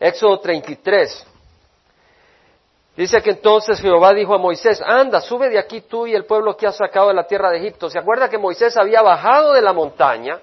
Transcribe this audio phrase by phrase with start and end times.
[0.00, 1.26] Éxodo 33.
[2.96, 6.56] Dice que entonces Jehová dijo a Moisés, anda, sube de aquí tú y el pueblo
[6.56, 7.88] que has sacado de la tierra de Egipto.
[7.88, 10.40] ¿Se acuerda que Moisés había bajado de la montaña,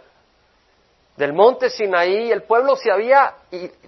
[1.17, 3.33] del monte Sinaí, el pueblo se había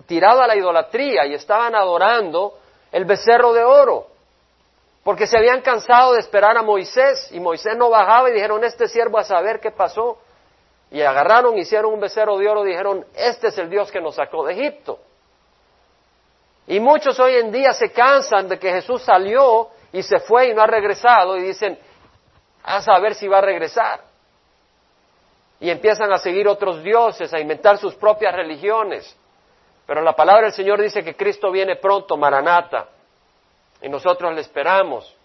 [0.08, 2.58] tirado a la idolatría y estaban adorando
[2.92, 4.08] el becerro de oro?
[5.04, 8.88] Porque se habían cansado de esperar a Moisés y Moisés no bajaba y dijeron, este
[8.88, 10.18] siervo a saber qué pasó.
[10.92, 14.16] Y agarraron, hicieron un becerro de oro y dijeron, este es el Dios que nos
[14.16, 15.00] sacó de Egipto.
[16.70, 20.54] Y muchos hoy en día se cansan de que Jesús salió y se fue y
[20.54, 21.80] no ha regresado y dicen,
[22.64, 24.02] a saber si va a regresar.
[25.60, 29.18] Y empiezan a seguir otros dioses, a inventar sus propias religiones.
[29.88, 32.88] Pero la palabra del Señor dice que Cristo viene pronto, Maranata,
[33.82, 35.18] y nosotros le esperamos.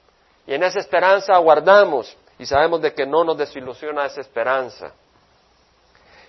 [0.46, 4.94] Y en esa esperanza aguardamos y sabemos de que no nos desilusiona esa esperanza.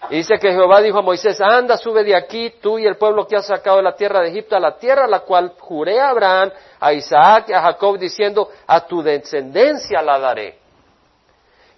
[0.10, 3.36] Dice que Jehová dijo a Moisés, anda, sube de aquí, tú y el pueblo que
[3.36, 6.10] has sacado de la tierra de Egipto, a la tierra a la cual juré a
[6.10, 10.60] Abraham, a Isaac y a Jacob, diciendo, a tu descendencia la daré.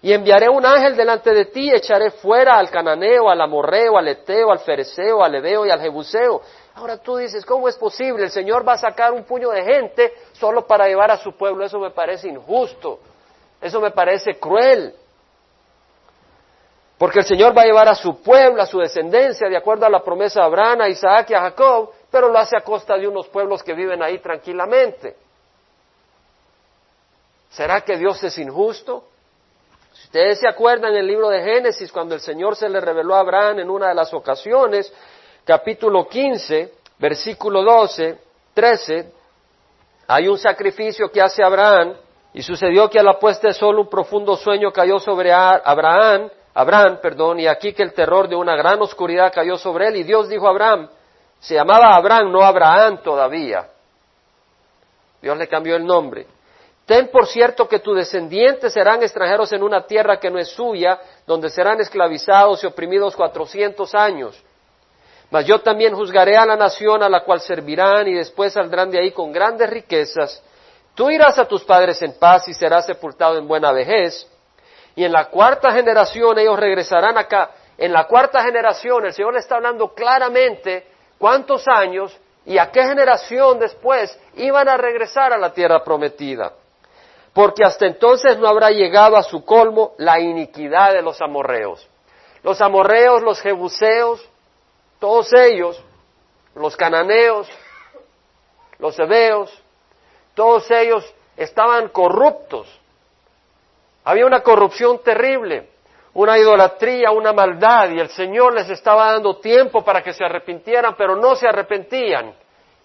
[0.02, 4.52] Y enviaré un ángel delante de ti, echaré fuera al cananeo, al amorreo, al eteo,
[4.52, 6.42] al fereceo, al ebeo y al jebuseo.
[6.76, 8.26] Ahora tú dices, ¿cómo es posible?
[8.26, 11.66] El Señor va a sacar un puño de gente solo para llevar a su pueblo.
[11.66, 13.00] Eso me parece injusto.
[13.60, 14.94] Eso me parece cruel.
[16.98, 19.90] Porque el Señor va a llevar a su pueblo, a su descendencia, de acuerdo a
[19.90, 23.08] la promesa de Abraham, a Isaac y a Jacob, pero lo hace a costa de
[23.08, 25.16] unos pueblos que viven ahí tranquilamente.
[27.50, 29.06] ¿Será que Dios es injusto?
[29.94, 33.16] Si ustedes se acuerdan en el libro de Génesis, cuando el Señor se le reveló
[33.16, 34.92] a Abraham en una de las ocasiones,
[35.46, 38.18] capítulo 15, versículo 12,
[38.54, 39.12] 13,
[40.08, 41.96] hay un sacrificio que hace Abraham,
[42.34, 46.30] y sucedió que a la puesta de sol un profundo sueño cayó sobre Abraham,
[46.60, 50.04] Abraham, perdón, y aquí que el terror de una gran oscuridad cayó sobre él, y
[50.04, 50.90] Dios dijo a Abraham,
[51.40, 53.68] se llamaba Abraham, no Abraham todavía.
[55.22, 56.26] Dios le cambió el nombre.
[56.88, 61.00] Ten por cierto que tus descendientes serán extranjeros en una tierra que no es suya,
[61.28, 64.44] donde serán esclavizados y oprimidos cuatrocientos años.
[65.30, 68.98] Mas yo también juzgaré a la nación a la cual servirán y después saldrán de
[68.98, 70.42] ahí con grandes riquezas.
[70.96, 74.28] Tú irás a tus padres en paz y serás sepultado en buena vejez
[74.98, 77.52] y en la cuarta generación ellos regresarán acá.
[77.78, 80.88] En la cuarta generación el Señor le está hablando claramente
[81.20, 86.52] cuántos años y a qué generación después iban a regresar a la tierra prometida.
[87.32, 91.88] Porque hasta entonces no habrá llegado a su colmo la iniquidad de los amorreos.
[92.42, 94.28] Los amorreos, los jebuseos,
[94.98, 95.80] todos ellos,
[96.56, 97.48] los cananeos,
[98.80, 99.64] los hebeos,
[100.34, 102.68] todos ellos estaban corruptos
[104.08, 105.68] había una corrupción terrible,
[106.14, 110.96] una idolatría, una maldad, y el Señor les estaba dando tiempo para que se arrepintieran,
[110.98, 112.34] pero no se arrepentían.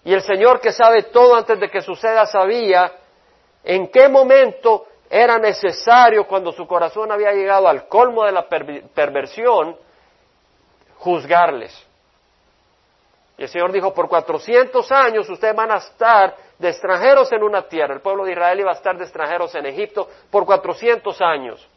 [0.03, 2.91] Y el Señor que sabe todo antes de que suceda sabía
[3.63, 9.77] en qué momento era necesario, cuando su corazón había llegado al colmo de la perversión,
[10.97, 11.87] juzgarles.
[13.37, 17.67] Y el Señor dijo, por cuatrocientos años ustedes van a estar de extranjeros en una
[17.67, 17.93] tierra.
[17.93, 21.67] El pueblo de Israel iba a estar de extranjeros en Egipto por cuatrocientos años.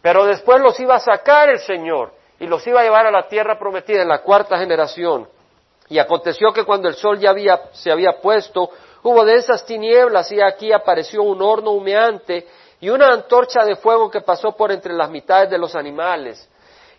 [0.00, 3.26] Pero después los iba a sacar el Señor y los iba a llevar a la
[3.26, 5.28] tierra prometida en la cuarta generación.
[5.88, 7.34] Y aconteció que cuando el sol ya
[7.72, 8.70] se había puesto,
[9.02, 12.46] hubo densas tinieblas y aquí apareció un horno humeante
[12.78, 16.48] y una antorcha de fuego que pasó por entre las mitades de los animales.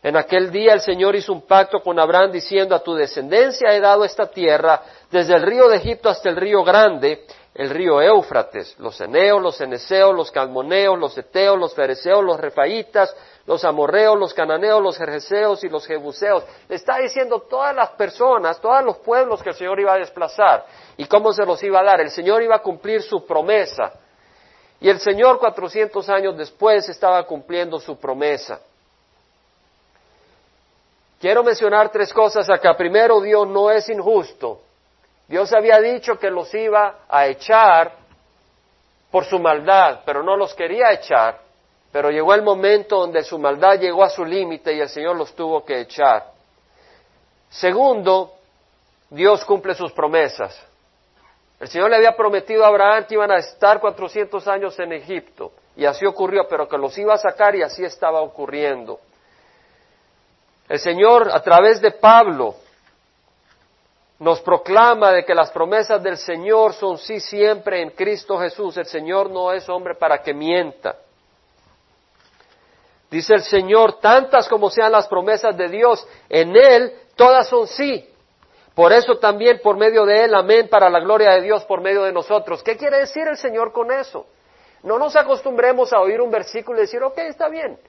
[0.01, 3.81] En aquel día el Señor hizo un pacto con Abraham diciendo, a tu descendencia he
[3.81, 8.79] dado esta tierra, desde el río de Egipto hasta el río grande, el río Éufrates,
[8.79, 13.13] los eneos, los eneseos, los calmoneos, los eteos, los fereceos, los refaitas,
[13.45, 16.45] los amorreos, los cananeos, los jerjeseos y los jebuseos.
[16.69, 20.65] Está diciendo todas las personas, todos los pueblos que el Señor iba a desplazar
[20.95, 21.99] y cómo se los iba a dar.
[21.99, 23.91] El Señor iba a cumplir su promesa.
[24.79, 28.61] Y el Señor cuatrocientos años después estaba cumpliendo su promesa.
[31.19, 32.75] Quiero mencionar tres cosas acá.
[32.77, 34.61] Primero, Dios no es injusto.
[35.27, 37.93] Dios había dicho que los iba a echar
[39.11, 41.39] por su maldad, pero no los quería echar.
[41.91, 45.33] Pero llegó el momento donde su maldad llegó a su límite y el Señor los
[45.33, 46.25] tuvo que echar.
[47.49, 48.33] Segundo,
[49.09, 50.57] Dios cumple sus promesas.
[51.59, 55.51] El Señor le había prometido a Abraham que iban a estar cuatrocientos años en Egipto,
[55.75, 58.99] y así ocurrió, pero que los iba a sacar y así estaba ocurriendo.
[60.69, 62.55] El Señor, a través de Pablo,
[64.19, 68.77] nos proclama de que las promesas del Señor son sí siempre en Cristo Jesús.
[68.77, 70.95] El Señor no es hombre para que mienta.
[73.09, 78.07] Dice el Señor, tantas como sean las promesas de Dios, en Él todas son sí.
[78.75, 82.03] Por eso también por medio de Él, amén, para la gloria de Dios por medio
[82.03, 82.61] de nosotros.
[82.61, 84.27] ¿Qué quiere decir el Señor con eso?
[84.83, 87.79] No nos acostumbremos a oír un versículo y decir, ok, está bien.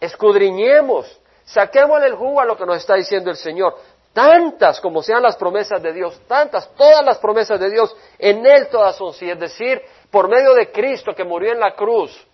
[0.00, 1.20] Escudriñemos,
[1.52, 3.76] saquemos el jugo a lo que nos está diciendo el Señor.
[4.12, 8.68] Tantas como sean las promesas de Dios, tantas, todas las promesas de Dios, en Él
[8.68, 9.30] todas son sí.
[9.30, 9.80] Es decir,
[10.10, 12.26] por medio de Cristo que murió en la cruz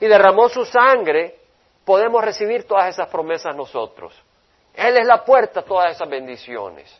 [0.00, 1.38] y derramó su sangre,
[1.84, 4.14] podemos recibir todas esas promesas nosotros.
[4.74, 6.90] Él es la puerta a todas esas bendiciones.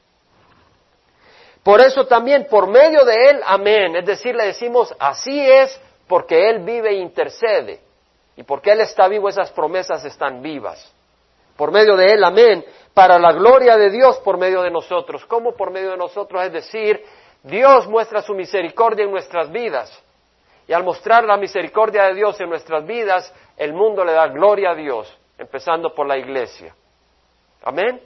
[1.63, 3.97] Por eso también, por medio de Él, amén.
[3.97, 7.81] Es decir, le decimos, así es porque Él vive e intercede.
[8.37, 10.94] Y porque Él está vivo, esas promesas están vivas.
[11.57, 12.65] Por medio de Él, amén.
[12.93, 15.25] Para la gloria de Dios por medio de nosotros.
[15.27, 16.43] ¿Cómo por medio de nosotros?
[16.45, 17.05] Es decir,
[17.43, 20.03] Dios muestra su misericordia en nuestras vidas.
[20.67, 24.71] Y al mostrar la misericordia de Dios en nuestras vidas, el mundo le da gloria
[24.71, 26.75] a Dios, empezando por la iglesia.
[27.63, 28.01] Amén.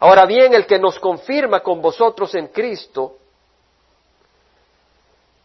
[0.00, 3.16] Ahora bien, el que nos confirma con vosotros en Cristo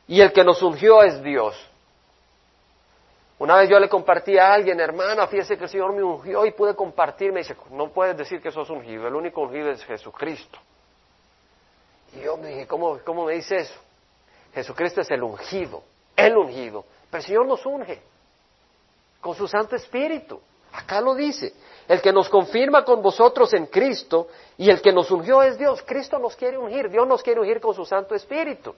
[0.07, 1.55] y el que nos ungió es Dios.
[3.43, 6.51] Una vez yo le compartí a alguien, hermana, fíjese que el Señor me ungió y
[6.51, 7.33] pude compartir.
[7.33, 10.57] Me dice, no puedes decir que sos ungido, el único ungido es Jesucristo.
[12.15, 13.77] Y yo me dije, ¿cómo, cómo me dice eso?
[14.53, 15.83] Jesucristo es el ungido,
[16.15, 16.85] el ungido.
[17.11, 18.01] Pero el Señor nos unge
[19.19, 20.39] con su Santo Espíritu.
[20.71, 21.53] Acá lo dice.
[21.89, 25.83] El que nos confirma con vosotros en Cristo y el que nos ungió es Dios.
[25.85, 28.73] Cristo nos quiere ungir, Dios nos quiere ungir con su Santo Espíritu.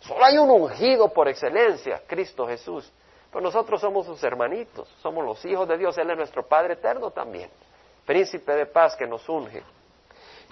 [0.00, 2.90] Solo hay un ungido por excelencia, Cristo Jesús.
[3.36, 7.10] Pero nosotros somos sus hermanitos, somos los hijos de Dios, Él es nuestro Padre eterno
[7.10, 7.50] también,
[8.06, 9.62] príncipe de paz que nos unge.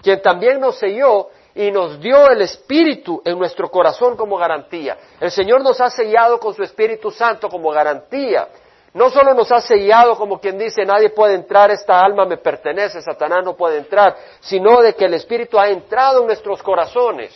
[0.03, 4.99] Quien también nos selló y nos dio el Espíritu en nuestro corazón como garantía.
[5.19, 8.49] El Señor nos ha sellado con su Espíritu Santo como garantía
[8.93, 13.01] no solo nos ha sellado como quien dice, nadie puede entrar, esta alma me pertenece,
[13.01, 17.33] Satanás no puede entrar, sino de que el Espíritu ha entrado en nuestros corazones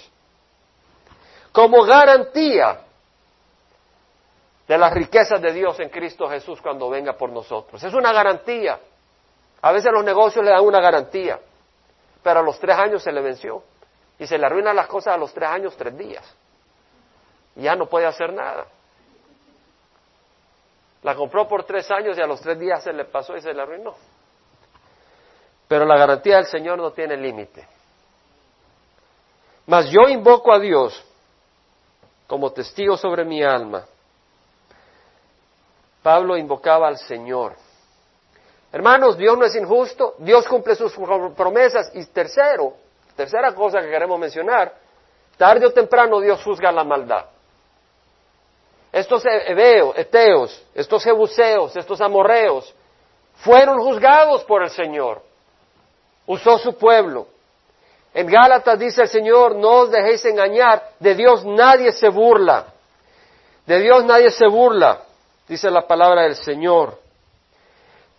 [1.51, 2.81] como garantía
[4.69, 7.81] de las riquezas de Dios en Cristo Jesús cuando venga por nosotros.
[7.81, 8.79] Es una garantía.
[9.63, 11.39] A veces los negocios le dan una garantía,
[12.21, 13.63] pero a los tres años se le venció
[14.19, 16.23] y se le arruinan las cosas a los tres años, tres días.
[17.55, 18.67] Ya no puede hacer nada.
[21.01, 23.51] La compró por tres años y a los tres días se le pasó y se
[23.51, 23.95] le arruinó.
[25.67, 27.67] Pero la garantía del Señor no tiene límite.
[29.65, 31.03] Mas yo invoco a Dios
[32.27, 33.83] como testigo sobre mi alma.
[36.01, 37.55] Pablo invocaba al Señor.
[38.71, 40.93] Hermanos, Dios no es injusto, Dios cumple sus
[41.35, 41.91] promesas.
[41.93, 42.73] Y tercero,
[43.15, 44.73] tercera cosa que queremos mencionar,
[45.37, 47.25] tarde o temprano Dios juzga la maldad.
[48.91, 52.73] Estos hebeos, eteos, estos jebuseos, estos amorreos,
[53.35, 55.21] fueron juzgados por el Señor.
[56.25, 57.27] Usó su pueblo.
[58.13, 62.65] En Gálatas dice el Señor, no os dejéis engañar, de Dios nadie se burla.
[63.67, 65.03] De Dios nadie se burla,
[65.49, 66.97] dice la palabra del Señor.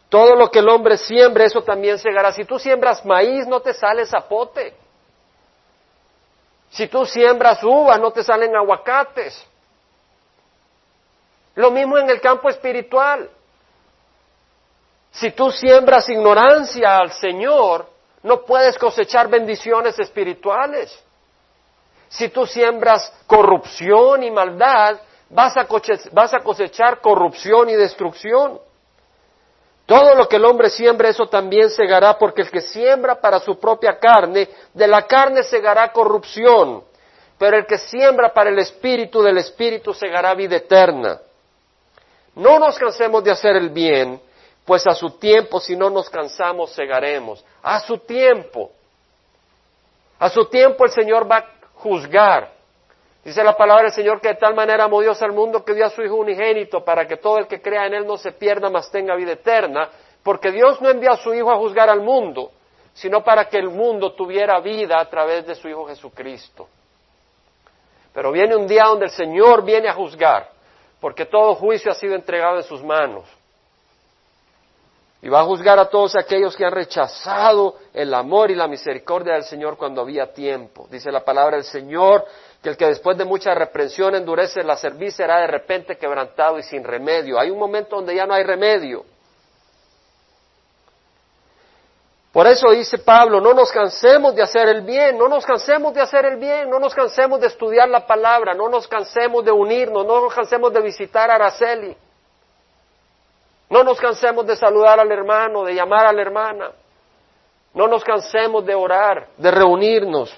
[0.08, 2.32] Todo lo que el hombre siembre, eso también segará.
[2.32, 4.74] Si tú siembras maíz, no te sale zapote.
[6.70, 9.46] Si tú siembras uvas, no te salen aguacates.
[11.54, 13.30] Lo mismo en el campo espiritual.
[15.12, 17.86] Si tú siembras ignorancia al Señor,
[18.24, 20.96] no puedes cosechar bendiciones espirituales.
[22.08, 24.98] Si tú siembras corrupción y maldad,
[25.30, 28.60] vas a, cosechar corrupción y destrucción.
[29.86, 33.58] Todo lo que el hombre siembra, eso también segará, porque el que siembra para su
[33.58, 36.84] propia carne, de la carne segará corrupción,
[37.38, 41.20] pero el que siembra para el espíritu, del espíritu segará vida eterna.
[42.34, 44.20] No nos cansemos de hacer el bien,
[44.64, 47.44] pues a su tiempo, si no nos cansamos, cegaremos.
[47.62, 48.70] A su tiempo.
[50.18, 52.59] A su tiempo el Señor va a juzgar.
[53.24, 55.84] Dice la palabra del Señor que de tal manera amó Dios al mundo que dio
[55.84, 58.70] a su Hijo unigénito para que todo el que crea en Él no se pierda,
[58.70, 59.90] mas tenga vida eterna.
[60.22, 62.50] Porque Dios no envió a su Hijo a juzgar al mundo,
[62.94, 66.68] sino para que el mundo tuviera vida a través de su Hijo Jesucristo.
[68.12, 70.60] Pero viene un día donde el Señor viene a juzgar
[71.00, 73.24] porque todo juicio ha sido entregado en sus manos.
[75.22, 79.34] Y va a juzgar a todos aquellos que han rechazado el amor y la misericordia
[79.34, 80.86] del Señor cuando había tiempo.
[80.90, 82.24] Dice la palabra del Señor
[82.62, 86.62] que el que después de mucha reprensión endurece la cerviz será de repente quebrantado y
[86.62, 87.38] sin remedio.
[87.38, 89.04] Hay un momento donde ya no hay remedio.
[92.32, 96.00] Por eso dice Pablo, no nos cansemos de hacer el bien, no nos cansemos de
[96.00, 100.06] hacer el bien, no nos cansemos de estudiar la palabra, no nos cansemos de unirnos,
[100.06, 101.96] no nos cansemos de visitar a Araceli,
[103.68, 106.70] no nos cansemos de saludar al hermano, de llamar a la hermana,
[107.72, 110.36] No nos cansemos de orar, de reunirnos,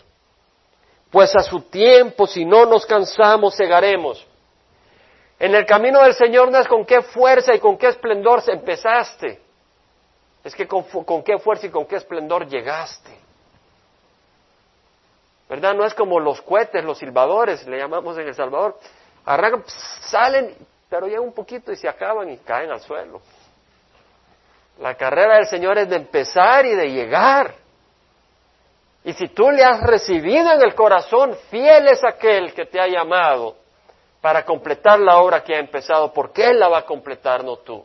[1.12, 4.26] pues a su tiempo, si no nos cansamos, cegaremos.
[5.38, 9.38] En el camino del Señor no es con qué fuerza y con qué esplendor empezaste,
[10.42, 10.84] es que con,
[11.22, 13.10] qué fuerza y con qué esplendor llegaste.
[15.50, 15.74] ¿Verdad?
[15.74, 18.78] No es como los cohetes, los silbadores, le llamamos en El Salvador.
[19.26, 20.56] Arrancan, salen,
[20.88, 23.20] pero llegan un poquito y se acaban y caen al suelo.
[24.80, 27.61] La carrera del Señor es de empezar y de llegar.
[29.04, 32.86] Y si tú le has recibido en el corazón, fiel es aquel que te ha
[32.86, 33.56] llamado
[34.20, 37.84] para completar la obra que ha empezado, porque Él la va a completar, no tú.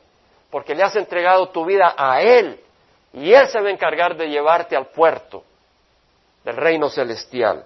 [0.52, 2.60] Porque le has entregado tu vida a Él
[3.14, 5.44] y Él se va a encargar de llevarte al puerto
[6.44, 7.66] del reino celestial.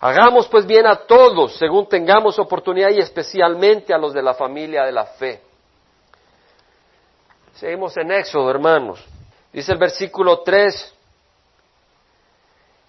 [0.00, 4.84] Hagamos pues bien a todos según tengamos oportunidad y especialmente a los de la familia
[4.84, 5.42] de la fe.
[7.54, 9.04] Seguimos en Éxodo, hermanos.
[9.52, 10.94] Dice el versículo 3,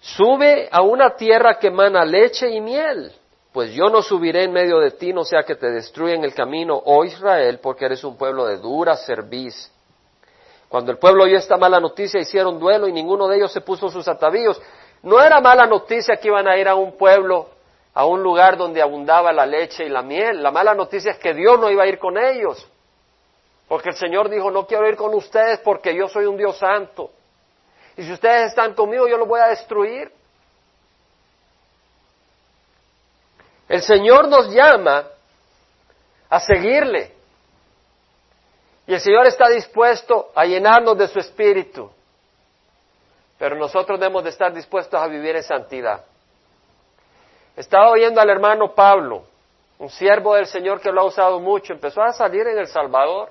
[0.02, 3.12] sube a una tierra que mana leche y miel,
[3.52, 6.80] pues yo no subiré en medio de ti, no sea que te destruyan el camino,
[6.84, 9.70] oh Israel, porque eres un pueblo de dura cerviz.
[10.68, 13.90] Cuando el pueblo oyó esta mala noticia, hicieron duelo y ninguno de ellos se puso
[13.90, 14.60] sus atavíos.
[15.02, 17.48] No era mala noticia que iban a ir a un pueblo,
[17.94, 20.42] a un lugar donde abundaba la leche y la miel.
[20.42, 22.66] La mala noticia es que Dios no iba a ir con ellos.
[23.68, 27.10] Porque el Señor dijo, no quiero ir con ustedes porque yo soy un Dios santo.
[27.96, 30.10] Y si ustedes están conmigo, yo los voy a destruir.
[33.68, 35.06] El Señor nos llama
[36.28, 37.12] a seguirle.
[38.86, 41.90] Y el Señor está dispuesto a llenarnos de su espíritu.
[43.38, 46.04] Pero nosotros debemos de estar dispuestos a vivir en santidad.
[47.56, 49.24] Estaba oyendo al hermano Pablo,
[49.78, 53.30] un siervo del Señor que lo ha usado mucho, empezó a salir en El Salvador.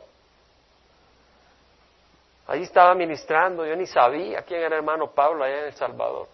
[2.47, 6.27] Ahí estaba ministrando, yo ni sabía quién era el hermano Pablo allá en El Salvador.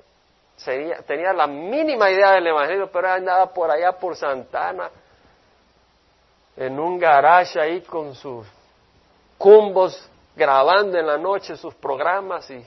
[1.05, 4.89] tenía la mínima idea del Evangelio, pero andaba por allá por Santana,
[6.55, 8.47] en un garage ahí con sus
[9.37, 12.65] cumbos grabando en la noche sus programas y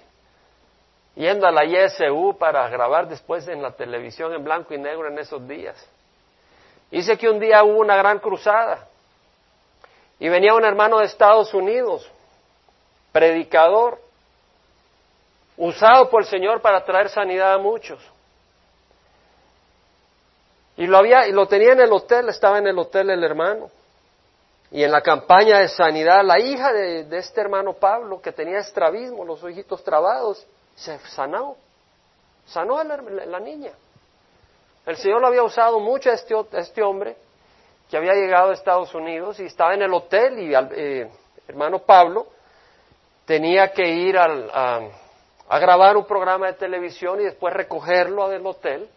[1.14, 5.18] yendo a la ISU para grabar después en la televisión en blanco y negro en
[5.18, 5.76] esos días.
[6.90, 8.86] Dice que un día hubo una gran cruzada
[10.18, 12.10] y venía un hermano de Estados Unidos,
[13.12, 14.00] predicador,
[15.56, 18.00] usado por el Señor para traer sanidad a muchos.
[20.76, 23.70] Y lo había, y lo tenía en el hotel, estaba en el hotel el hermano.
[24.70, 29.24] Y en la campaña de sanidad, la hija de, este hermano Pablo, que tenía estrabismo,
[29.24, 31.56] los ojitos trabados, se sanó.
[32.46, 33.72] Sanó a la, niña.
[34.86, 37.16] El Señor lo había usado mucho a este, este, hombre
[37.90, 41.10] que había llegado a Estados Unidos y estaba en el hotel y el eh,
[41.46, 42.28] hermano Pablo
[43.30, 44.80] tenía que ir a,
[45.48, 48.90] a grabar un programa de televisión y después recogerlo del hotel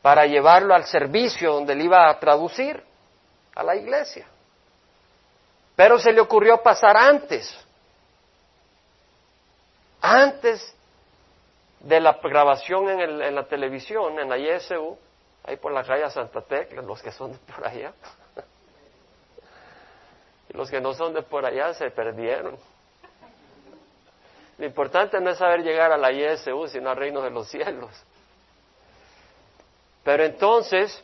[0.00, 2.80] para llevarlo al servicio donde él iba a traducir
[3.56, 4.28] a la iglesia.
[5.74, 7.52] Pero se le ocurrió pasar antes,
[10.00, 10.72] antes
[11.80, 14.96] de la grabación en, la televisión, en la ISU,
[15.42, 17.92] ahí por la calle Santa Tecla, los que son de por allá.
[20.50, 22.56] Los que no son de por allá se perdieron.
[24.58, 27.90] Lo importante no es saber llegar a la ISU, sino al reino de los cielos.
[30.02, 31.02] Pero entonces,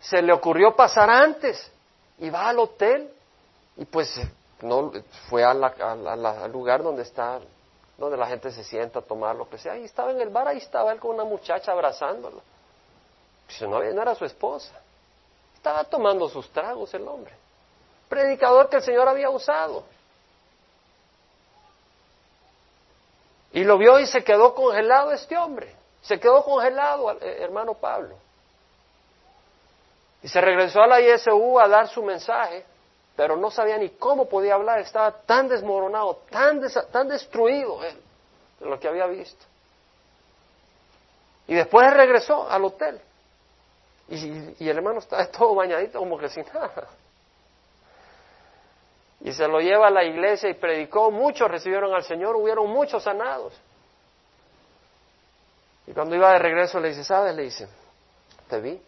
[0.00, 1.70] se le ocurrió pasar antes
[2.18, 3.10] y va al hotel
[3.76, 4.20] y pues
[4.62, 4.92] no
[5.28, 7.40] fue al lugar donde está
[7.96, 10.48] donde la gente se sienta a tomar lo que sea y estaba en el bar
[10.48, 12.42] ahí estaba él con una muchacha abrazándolo
[13.46, 14.72] pues no, no era su esposa
[15.54, 17.32] estaba tomando sus tragos el hombre
[18.10, 19.84] predicador que el Señor había usado
[23.52, 28.16] y lo vio y se quedó congelado este hombre se quedó congelado eh, hermano Pablo
[30.22, 32.64] y se regresó a la ISU a dar su mensaje,
[33.16, 36.60] pero no sabía ni cómo podía hablar, estaba tan desmoronado, tan,
[36.92, 37.98] tan destruido él
[38.58, 39.44] de lo que había visto.
[41.46, 43.00] Y después regresó al hotel.
[44.08, 46.88] Y, el hermano estaba todo bañadito como que sin nada.
[49.22, 53.02] Y se lo lleva a la iglesia y predicó, muchos recibieron al Señor, hubieron muchos
[53.02, 53.52] sanados.
[55.86, 57.34] Y cuando iba de regreso le dice, ¿sabes?
[57.34, 57.68] Le dice,
[58.48, 58.80] te vi,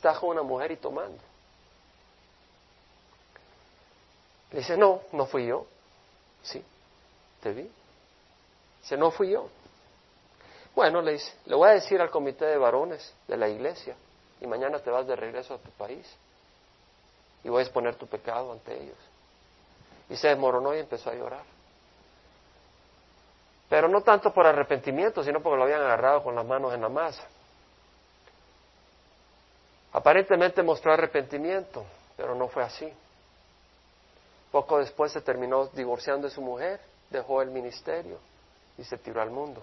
[0.00, 1.18] Está con una mujer y tomando.
[4.50, 5.66] Le dice, no, no fui yo.
[6.42, 6.64] Sí,
[7.42, 7.70] te vi.
[8.80, 9.50] Dice, no fui yo.
[10.74, 13.94] Bueno, le dice, le voy a decir al comité de varones de la iglesia
[14.40, 16.10] y mañana te vas de regreso a tu país
[17.44, 18.98] y voy a exponer tu pecado ante ellos.
[20.08, 21.44] Y se desmoronó y empezó a llorar.
[23.68, 26.88] Pero no tanto por arrepentimiento, sino porque lo habían agarrado con las manos en la
[26.88, 27.22] masa.
[29.92, 31.84] Aparentemente mostró arrepentimiento,
[32.16, 32.92] pero no fue así.
[34.50, 36.80] Poco después se terminó divorciando de su mujer,
[37.10, 38.18] dejó el ministerio
[38.76, 39.62] y se tiró al mundo.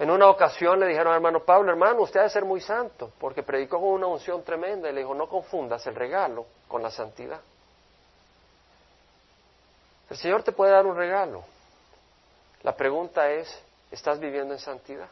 [0.00, 3.42] En una ocasión le dijeron al hermano Pablo, hermano, usted debe ser muy santo, porque
[3.42, 7.38] predicó con una unción tremenda y le dijo, no confundas el regalo con la santidad.
[10.08, 11.44] El Señor te puede dar un regalo.
[12.62, 15.08] La pregunta es, ¿estás viviendo en santidad?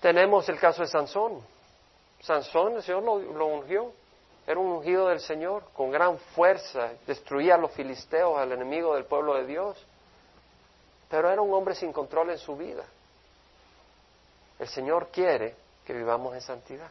[0.00, 1.42] Tenemos el caso de Sansón.
[2.20, 3.92] Sansón, el Señor lo, ungió.
[4.46, 9.06] Era un ungido del Señor, con gran fuerza, destruía a los filisteos, al enemigo del
[9.06, 9.86] pueblo de Dios.
[11.12, 12.84] Pero era un hombre sin control en su vida.
[14.58, 15.54] El Señor quiere
[15.84, 16.90] que vivamos en santidad.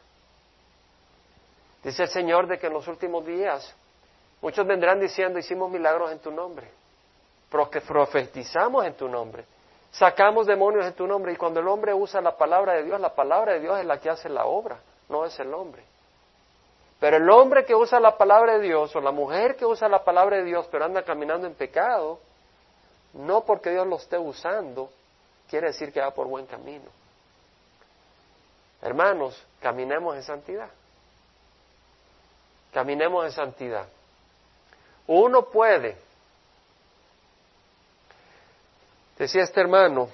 [1.83, 3.75] Dice el Señor de que en los últimos días
[4.39, 6.69] muchos vendrán diciendo, hicimos milagros en tu nombre,
[7.49, 9.43] profetizamos en tu nombre,
[9.89, 13.13] Sacamos demonios en tu nombre y cuando el hombre usa la palabra de Dios, la
[13.13, 14.77] palabra de Dios es la que hace la obra,
[15.09, 15.83] no es el hombre.
[16.99, 20.03] Pero el hombre que usa la palabra de Dios o la mujer que usa la
[20.03, 22.19] palabra de Dios pero anda caminando en pecado,
[23.13, 24.89] no porque Dios lo esté usando,
[25.49, 26.89] quiere decir que va por buen camino.
[28.81, 30.69] Hermanos, caminemos en santidad.
[32.73, 33.87] Caminemos en santidad.
[35.07, 35.97] Uno puede
[39.21, 40.09] Decía este hermano,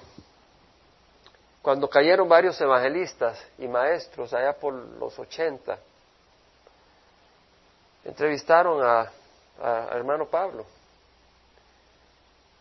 [1.62, 5.78] cuando cayeron varios evangelistas y maestros allá por los ochenta,
[8.04, 9.10] entrevistaron a,
[9.92, 10.66] hermano Pablo.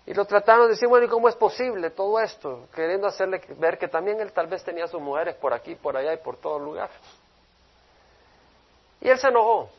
[0.08, 2.70] Y lo trataron de decir, bueno, ¿y cómo es posible todo esto?
[2.74, 6.14] Queriendo hacerle ver que también él tal vez tenía sus mujeres por aquí, por allá
[6.14, 6.90] y por todo lugar.
[9.02, 9.70] Y él se enojó.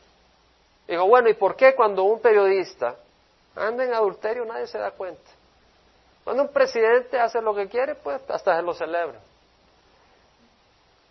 [0.87, 2.95] Dijo, bueno, ¿y por qué cuando un periodista
[3.55, 5.31] anda en adulterio nadie se da cuenta?
[6.23, 9.19] Cuando un presidente hace lo que quiere, pues hasta se lo celebra.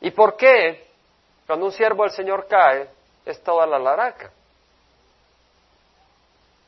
[0.01, 0.87] ¿Y por qué
[1.45, 2.89] cuando un siervo del Señor cae
[3.27, 4.31] es toda la laraca?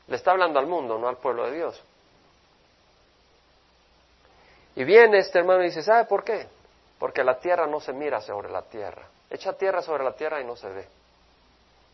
[0.07, 1.81] Le está hablando al mundo, no al pueblo de Dios.
[4.75, 6.47] Y viene este hermano y dice, ¿sabe por qué?
[6.97, 9.07] Porque la tierra no se mira sobre la tierra.
[9.29, 10.87] Echa tierra sobre la tierra y no se ve.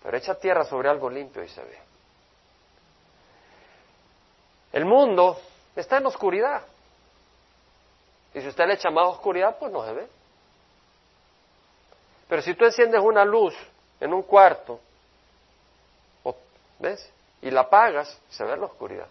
[0.04, 1.80] Pero echa tierra sobre algo limpio y se ve.
[4.74, 5.40] El mundo
[5.76, 6.62] está en oscuridad.
[8.34, 10.08] Y si usted le echa más oscuridad, pues no se ve.
[12.28, 13.56] Pero si tú enciendes una luz
[14.00, 14.80] en un cuarto,
[16.80, 17.12] ¿ves?
[17.42, 19.08] Y la apagas, se ve la oscuridad.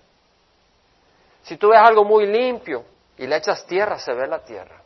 [1.42, 2.84] Si tú ves algo muy limpio
[3.18, 4.82] y le echas tierra, se ve la tierra.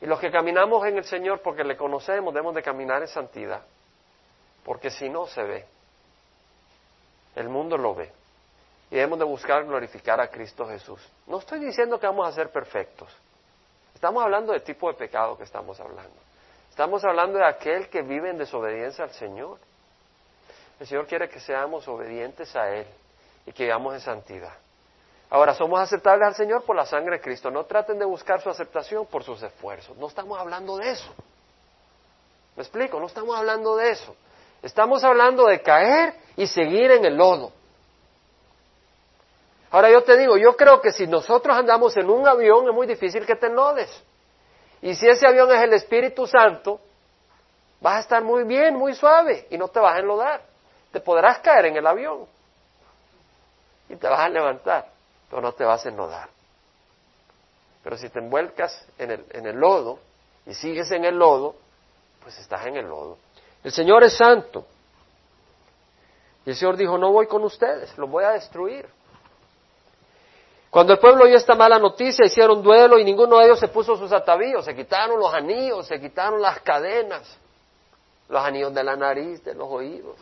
[0.00, 3.62] Y los que caminamos en el Señor porque le conocemos, debemos de caminar en santidad.
[4.64, 5.64] Porque si no, se ve.
[7.34, 8.12] El mundo lo ve
[8.90, 11.00] y debemos de buscar glorificar a Cristo Jesús.
[11.26, 13.14] No estoy diciendo que vamos a ser perfectos.
[13.94, 16.14] Estamos hablando de tipo de pecado que estamos hablando.
[16.70, 19.58] Estamos hablando de aquel que vive en desobediencia al Señor.
[20.78, 22.86] El Señor quiere que seamos obedientes a Él
[23.46, 24.54] y que vivamos en santidad.
[25.28, 27.50] Ahora, somos aceptables al Señor por la sangre de Cristo.
[27.50, 29.96] No traten de buscar su aceptación por sus esfuerzos.
[29.96, 31.12] No estamos hablando de eso.
[32.56, 32.98] ¿Me explico?
[33.00, 34.14] No estamos hablando de eso.
[34.62, 37.52] Estamos hablando de caer y seguir en el lodo.
[39.70, 42.86] Ahora yo te digo, yo creo que si nosotros andamos en un avión es muy
[42.86, 43.90] difícil que te enlodes.
[44.80, 46.80] Y si ese avión es el Espíritu Santo,
[47.80, 50.42] vas a estar muy bien, muy suave y no te vas a enlodar.
[50.92, 52.26] Te podrás caer en el avión
[53.88, 54.86] y te vas a levantar,
[55.28, 56.28] pero no te vas a enlodar.
[57.82, 59.98] Pero si te envuelcas en el, en el lodo
[60.46, 61.54] y sigues en el lodo,
[62.22, 63.18] pues estás en el lodo.
[63.62, 64.66] El Señor es santo.
[66.44, 68.88] Y el Señor dijo, no voy con ustedes, los voy a destruir.
[70.70, 73.96] Cuando el pueblo oyó esta mala noticia, hicieron duelo y ninguno de ellos se puso
[73.96, 77.38] sus atavíos, se quitaron los anillos, se quitaron las cadenas,
[78.28, 80.16] los anillos de la nariz, de los oídos.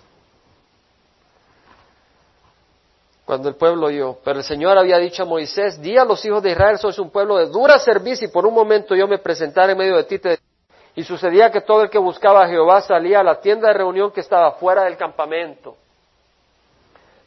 [3.24, 6.42] Cuando el pueblo oyó, pero el Señor había dicho a Moisés, di a los hijos
[6.42, 9.72] de Israel, sois un pueblo de dura servicio y por un momento yo me presentara
[9.72, 10.20] en medio de ti.
[10.94, 14.10] Y sucedía que todo el que buscaba a Jehová salía a la tienda de reunión
[14.12, 15.76] que estaba fuera del campamento.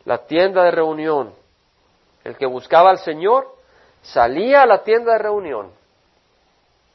[0.06, 1.34] La tienda de reunión
[2.28, 3.48] el que buscaba al Señor
[4.02, 5.72] salía a la tienda de reunión.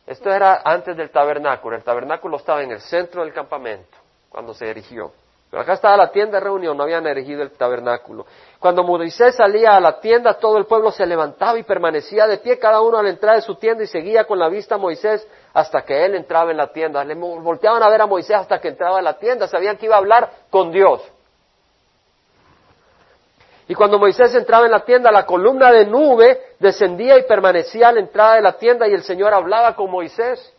[0.06, 1.74] Esto era antes del tabernáculo.
[1.74, 3.96] El tabernáculo estaba en el centro del campamento
[4.28, 5.10] cuando se erigió.
[5.52, 8.24] Pero acá estaba la tienda de reunión, no habían erigido el tabernáculo.
[8.58, 12.58] Cuando Moisés salía a la tienda, todo el pueblo se levantaba y permanecía de pie,
[12.58, 15.28] cada uno a la entrada de su tienda y seguía con la vista a Moisés
[15.52, 17.04] hasta que él entraba en la tienda.
[17.04, 19.96] Le volteaban a ver a Moisés hasta que entraba en la tienda, sabían que iba
[19.96, 21.02] a hablar con Dios.
[23.68, 27.92] Y cuando Moisés entraba en la tienda, la columna de nube descendía y permanecía a
[27.92, 30.51] la entrada de la tienda y el Señor hablaba con Moisés.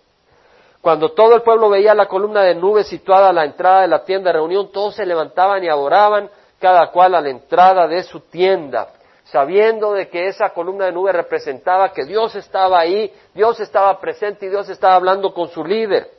[0.83, 4.03] Cuando todo el pueblo veía la columna de nube situada a la entrada de la
[4.03, 8.19] tienda de reunión, todos se levantaban y adoraban, cada cual a la entrada de su
[8.19, 8.89] tienda,
[9.23, 14.45] sabiendo de que esa columna de nube representaba que Dios estaba ahí, Dios estaba presente
[14.45, 16.11] y Dios estaba hablando con su líder.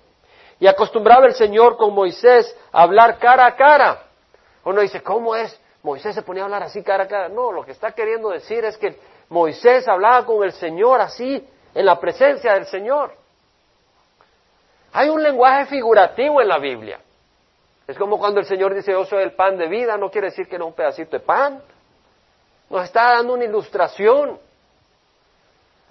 [0.59, 4.05] Y acostumbraba el Señor con Moisés a hablar cara a cara.
[4.65, 5.61] Uno dice, ¿cómo es?
[5.83, 7.29] Moisés se ponía a hablar así cara a cara.
[7.29, 8.99] No, lo que está queriendo decir es que
[9.29, 13.24] Moisés hablaba con el Señor así, en la presencia del Señor.
[14.97, 17.01] Hay un lenguaje figurativo en la Biblia.
[17.85, 20.49] Es como cuando el Señor dice, yo soy el pan de vida, no quiere decir
[20.49, 21.61] que no un pedacito de pan.
[22.71, 24.39] Nos está dando una ilustración.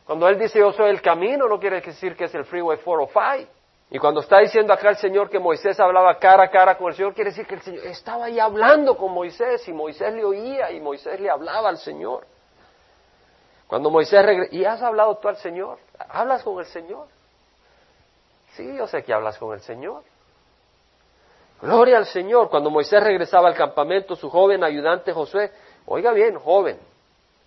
[0.06, 3.52] Cuando Él dice, yo soy el camino, no quiere decir que es el Freeway 405.
[3.90, 6.96] Y cuando está diciendo acá el Señor que Moisés hablaba cara a cara con el
[6.96, 10.72] Señor, quiere decir que el Señor estaba ahí hablando con Moisés y Moisés le oía
[10.72, 12.26] y Moisés le hablaba al Señor.
[13.68, 15.78] Cuando Moisés regresó, ¿y has hablado tú al Señor?
[16.10, 17.08] ¿Hablas con el Señor?
[18.56, 20.04] Sí, yo sé que hablas con el Señor.
[21.62, 22.50] Gloria al Señor.
[22.50, 25.52] Cuando Moisés regresaba al campamento, su joven ayudante Josué,
[25.86, 26.80] oiga bien, joven,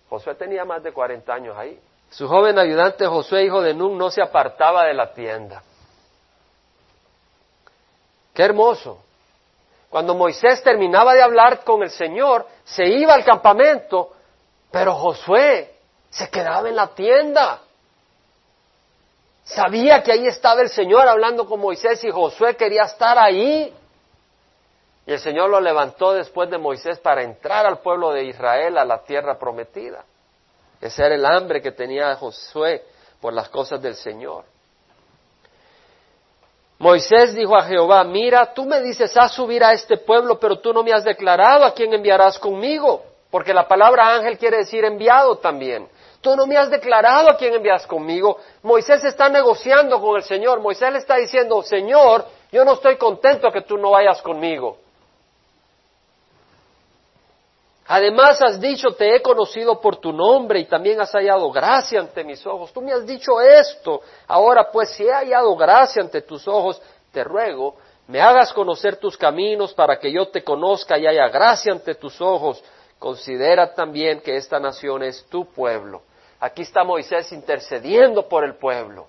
[0.09, 1.79] Josué tenía más de 40 años ahí.
[2.09, 5.61] Su joven ayudante Josué, hijo de Nun, no se apartaba de la tienda.
[8.33, 9.03] Qué hermoso.
[9.89, 14.13] Cuando Moisés terminaba de hablar con el Señor, se iba al campamento,
[14.71, 15.75] pero Josué
[16.09, 17.61] se quedaba en la tienda.
[19.47, 23.73] Sabía que ahí estaba el Señor hablando con Moisés y Josué quería estar ahí.
[25.05, 28.83] Y el Señor lo levantó después de Moisés para entrar al pueblo de Israel a
[28.83, 30.03] la tierra prometida.
[30.81, 32.83] Ese era el hambre que tenía Josué
[33.21, 34.43] por las cosas del Señor.
[36.79, 40.73] Moisés dijo a Jehová, mira, tú me dices, haz subir a este pueblo, pero tú
[40.73, 45.37] no me has declarado a quién enviarás conmigo, porque la palabra ángel quiere decir enviado
[45.37, 45.87] también.
[46.27, 48.37] Tú no me has declarado a quién envías conmigo.
[48.61, 50.59] Moisés está negociando con el Señor.
[50.59, 54.77] Moisés le está diciendo, Señor, yo no estoy contento que tú no vayas conmigo.
[57.87, 62.25] Además has dicho, te he conocido por tu nombre y también has hallado gracia ante
[62.25, 62.73] mis ojos.
[62.73, 64.01] Tú me has dicho esto.
[64.27, 66.81] Ahora pues, si he hallado gracia ante tus ojos,
[67.13, 71.71] te ruego, me hagas conocer tus caminos para que yo te conozca y haya gracia
[71.71, 72.61] ante tus ojos.
[72.99, 76.01] Considera también que esta nación es tu pueblo.
[76.39, 79.07] Aquí está Moisés intercediendo por el pueblo.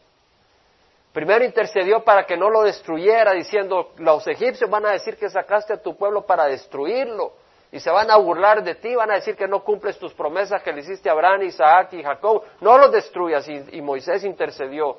[1.13, 5.73] Primero intercedió para que no lo destruyera, diciendo, los egipcios van a decir que sacaste
[5.73, 7.33] a tu pueblo para destruirlo
[7.71, 10.63] y se van a burlar de ti, van a decir que no cumples tus promesas
[10.63, 13.47] que le hiciste a Abraham, Isaac y Jacob, no los destruyas.
[13.49, 14.99] Y, Moisés intercedió.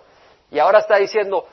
[0.51, 1.47] Y ahora está diciendo,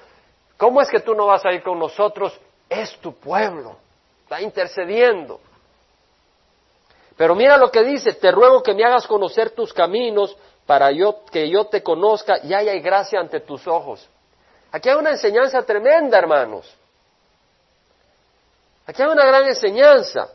[0.58, 2.38] ¿cómo es que tú no vas a ir con nosotros?
[2.68, 3.76] Es tu pueblo.
[4.24, 5.40] Está intercediendo.
[7.16, 10.36] Pero mira lo que dice, te ruego que me hagas conocer tus caminos
[10.66, 14.09] para yo, que yo te conozca y haya gracia ante tus ojos.
[14.72, 16.72] Aquí hay una enseñanza tremenda, hermanos.
[18.87, 20.29] Aquí hay una gran enseñanza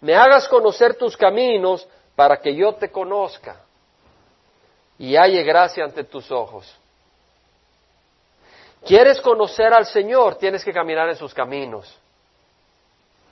[0.00, 3.60] me hagas conocer tus caminos para que yo te conozca
[4.98, 6.74] y halle gracia ante tus ojos.
[8.84, 10.36] ¿Quieres conocer al Señor?
[10.36, 11.94] Tienes que caminar en sus caminos.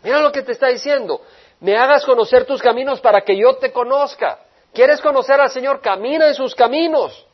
[0.02, 1.22] Mira lo que te está diciendo.
[1.60, 4.38] Me hagas conocer tus caminos para que yo te conozca.
[4.72, 5.80] ¿Quieres conocer al Señor?
[5.80, 7.26] Camina en sus caminos.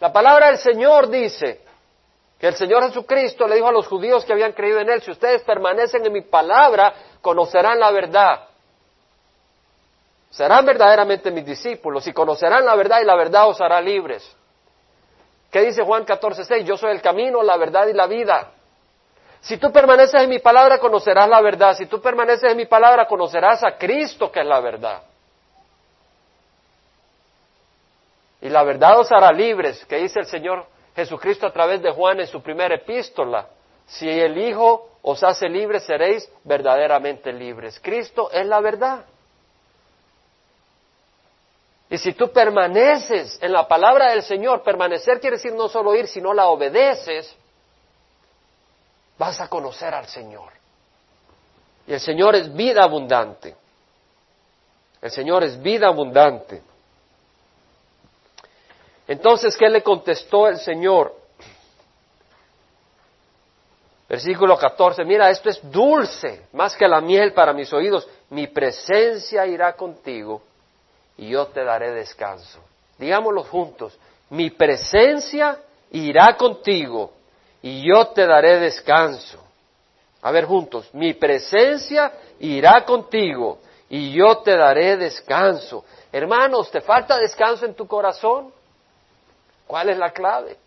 [0.00, 1.60] La palabra del Señor dice
[2.38, 5.10] que el Señor Jesucristo le dijo a los judíos que habían creído en Él, si
[5.10, 8.48] ustedes permanecen en mi palabra, conocerán la verdad.
[10.30, 14.24] Serán verdaderamente mis discípulos y conocerán la verdad y la verdad os hará libres.
[15.50, 16.64] ¿Qué dice Juan 14:6?
[16.64, 18.52] Yo soy el camino, la verdad y la vida.
[19.40, 21.76] Si tú permaneces en mi palabra, conocerás la verdad.
[21.76, 25.02] Si tú permaneces en mi palabra, conocerás a Cristo, que es la verdad.
[28.40, 32.20] Y la verdad os hará libres, que dice el Señor Jesucristo a través de Juan
[32.20, 33.48] en su primera epístola.
[33.86, 37.78] Si el Hijo os hace libres, seréis verdaderamente libres.
[37.80, 39.04] Cristo es la verdad.
[41.90, 46.06] Y si tú permaneces en la palabra del Señor, permanecer quiere decir no solo ir,
[46.06, 47.34] sino la obedeces,
[49.18, 50.52] vas a conocer al Señor.
[51.88, 53.56] Y el Señor es vida abundante.
[55.02, 56.62] El Señor es vida abundante.
[59.10, 61.12] Entonces, ¿qué le contestó el Señor?
[64.08, 68.08] Versículo 14, mira, esto es dulce, más que la miel para mis oídos.
[68.28, 70.42] Mi presencia irá contigo
[71.16, 72.60] y yo te daré descanso.
[72.98, 77.10] Digámoslo juntos, mi presencia irá contigo
[77.62, 79.42] y yo te daré descanso.
[80.22, 85.84] A ver juntos, mi presencia irá contigo y yo te daré descanso.
[86.12, 88.59] Hermanos, ¿te falta descanso en tu corazón?
[89.70, 90.58] ¿Cuál es la clave?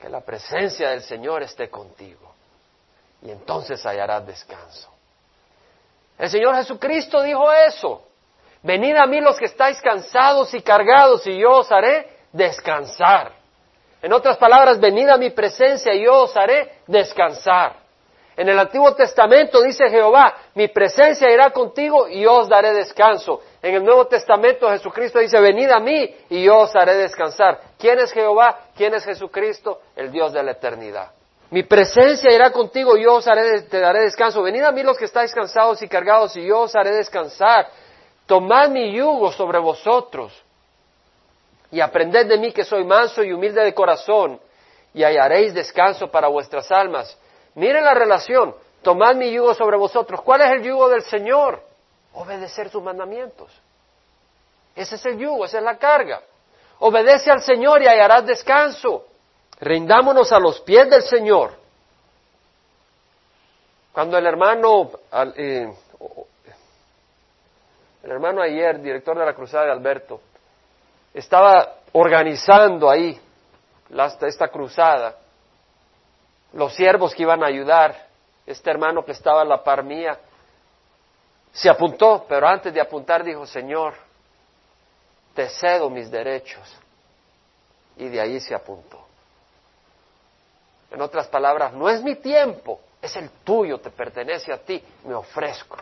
[0.00, 2.32] que la presencia del Señor esté contigo.
[3.22, 4.90] Y entonces hallarás descanso.
[6.18, 8.02] El Señor Jesucristo dijo eso.
[8.62, 13.32] Venid a mí los que estáis cansados y cargados y yo os haré descansar.
[14.02, 17.76] En otras palabras, venid a mi presencia y yo os haré descansar.
[18.36, 23.42] En el Antiguo Testamento dice Jehová, mi presencia irá contigo y yo os daré descanso.
[23.66, 27.58] En el Nuevo Testamento Jesucristo dice, venid a mí y yo os haré descansar.
[27.76, 28.60] ¿Quién es Jehová?
[28.76, 29.80] ¿Quién es Jesucristo?
[29.96, 31.10] El Dios de la eternidad.
[31.50, 34.40] Mi presencia irá contigo y yo os haré, te daré descanso.
[34.40, 37.66] Venid a mí los que estáis cansados y cargados y yo os haré descansar.
[38.26, 40.32] Tomad mi yugo sobre vosotros
[41.72, 44.38] y aprended de mí que soy manso y humilde de corazón
[44.94, 47.18] y hallaréis descanso para vuestras almas
[47.56, 48.54] Miren la relación.
[48.82, 50.20] Tomad mi yugo sobre vosotros.
[50.20, 51.66] ¿Cuál es el yugo del Señor?
[52.16, 53.50] Obedecer sus mandamientos.
[54.74, 56.22] Ese es el yugo, esa es la carga.
[56.78, 59.06] Obedece al Señor y hallarás descanso.
[59.60, 61.52] Rindámonos a los pies del Señor.
[63.92, 64.90] Cuando el hermano,
[65.36, 65.72] eh,
[68.02, 70.20] el hermano ayer, director de la Cruzada de Alberto,
[71.14, 73.18] estaba organizando ahí
[74.22, 75.16] esta cruzada,
[76.52, 78.06] los siervos que iban a ayudar,
[78.46, 80.18] este hermano que estaba a la par mía,
[81.56, 83.94] se apuntó, pero antes de apuntar dijo, Señor,
[85.34, 86.62] te cedo mis derechos.
[87.96, 89.06] Y de ahí se apuntó.
[90.90, 95.14] En otras palabras, no es mi tiempo, es el tuyo, te pertenece a ti, me
[95.14, 95.78] ofrezco.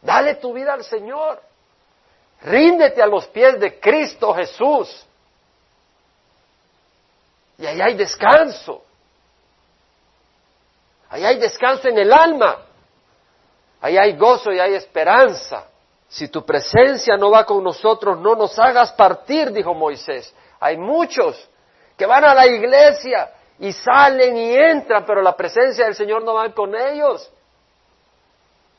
[0.00, 1.42] Dale tu vida al Señor.
[2.40, 5.04] Ríndete a los pies de Cristo Jesús.
[7.58, 8.85] Y ahí hay descanso.
[11.10, 12.58] Ahí hay descanso en el alma.
[13.80, 15.66] Ahí hay gozo y hay esperanza.
[16.08, 20.34] Si tu presencia no va con nosotros, no nos hagas partir, dijo Moisés.
[20.60, 21.48] Hay muchos
[21.96, 26.34] que van a la iglesia y salen y entran, pero la presencia del Señor no
[26.34, 27.30] va con ellos.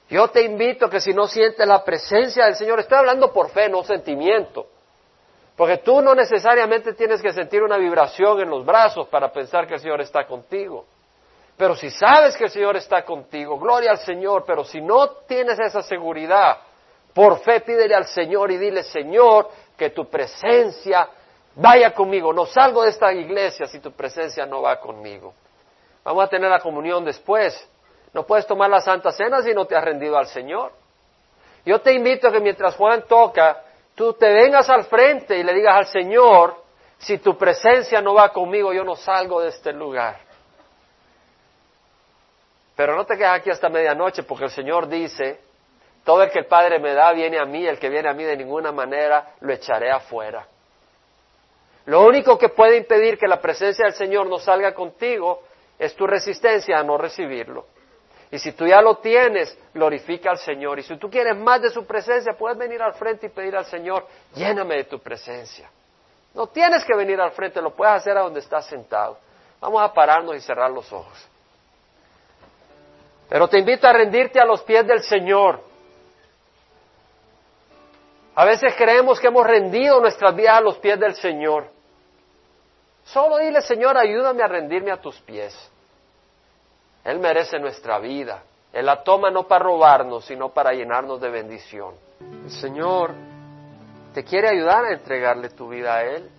[0.09, 3.67] Yo te invito que si no sientes la presencia del Señor, estoy hablando por fe,
[3.67, 4.67] no sentimiento.
[5.57, 9.73] Porque tú no necesariamente tienes que sentir una vibración en los brazos para pensar que
[9.73, 10.85] el Señor está contigo.
[11.57, 15.59] Pero si sabes que el Señor está contigo, gloria al Señor, pero si no tienes
[15.59, 16.59] esa seguridad,
[17.13, 21.09] por fe pídele al Señor y dile, Señor, que tu presencia
[21.55, 22.31] vaya conmigo.
[22.31, 25.33] No salgo de esta iglesia si tu presencia no va conmigo.
[26.03, 27.67] Vamos a tener la comunión después.
[28.13, 30.71] No puedes tomar la Santa Cena si no te has rendido al Señor.
[31.65, 33.63] Yo te invito a que mientras Juan toca,
[33.95, 36.55] tú te vengas al frente y le digas al Señor,
[36.99, 40.26] si tu presencia no va conmigo, yo no salgo de este lugar.
[42.77, 45.39] Pero no te quedes aquí hasta medianoche porque el Señor dice,
[46.05, 48.23] todo el que el Padre me da viene a mí, el que viene a mí
[48.23, 50.45] de ninguna manera lo echaré afuera.
[51.87, 55.41] Lo único que puede impedir que la presencia del Señor no salga contigo
[55.79, 57.65] es tu resistencia a no recibirlo.
[58.29, 60.77] Y si tú ya lo tienes, glorifica al Señor.
[60.77, 63.65] Y si tú quieres más de su presencia, puedes venir al frente y pedir al
[63.65, 65.67] Señor, lléname de tu presencia.
[66.35, 69.17] No tienes que venir al frente, lo puedes hacer a donde estás sentado.
[69.59, 71.27] Vamos a pararnos y cerrar los ojos.
[73.29, 75.61] Pero te invito a rendirte a los pies del Señor.
[78.35, 81.67] A veces creemos que hemos rendido nuestras vidas a los pies del Señor.
[83.03, 85.55] Solo dile, Señor, ayúdame a rendirme a tus pies.
[87.03, 88.43] Él merece nuestra vida.
[88.71, 91.95] Él la toma no para robarnos, sino para llenarnos de bendición.
[92.43, 93.13] El Señor
[94.13, 96.29] te quiere ayudar a entregarle tu vida a Él.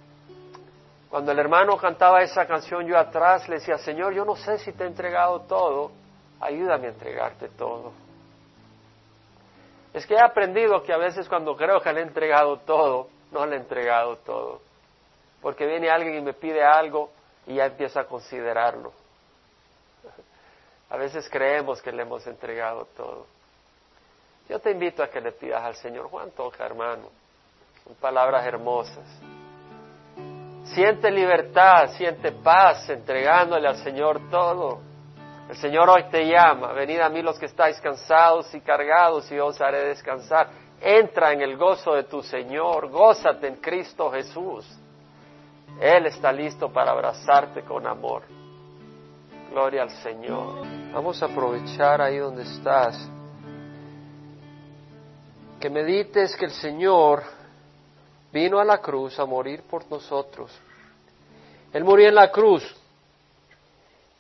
[1.10, 4.72] Cuando el hermano cantaba esa canción, yo atrás le decía, Señor, yo no sé si
[4.72, 5.90] te he entregado todo,
[6.40, 7.92] ayúdame a entregarte todo.
[9.92, 13.46] Es que he aprendido que a veces cuando creo que le he entregado todo, no
[13.46, 14.60] le he entregado todo.
[15.40, 17.10] Porque viene alguien y me pide algo
[17.46, 18.92] y ya empieza a considerarlo.
[20.90, 23.26] A veces creemos que le hemos entregado todo.
[24.48, 27.10] Yo te invito a que le pidas al Señor, Juan toca hermano,
[27.84, 29.06] son palabras hermosas.
[30.74, 34.80] Siente libertad, siente paz entregándole al Señor todo.
[35.48, 39.36] El Señor hoy te llama, venid a mí los que estáis cansados y cargados y
[39.36, 40.50] yo os haré descansar.
[40.78, 44.66] Entra en el gozo de tu Señor, gózate en Cristo Jesús.
[45.80, 48.24] Él está listo para abrazarte con amor.
[49.50, 50.66] Gloria al Señor.
[50.92, 53.08] Vamos a aprovechar ahí donde estás.
[55.58, 57.22] Que medites que el Señor
[58.30, 60.52] vino a la cruz a morir por nosotros.
[61.72, 62.77] Él murió en la cruz